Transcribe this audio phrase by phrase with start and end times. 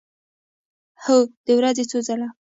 [1.03, 2.27] هو، د ورځې څو ځله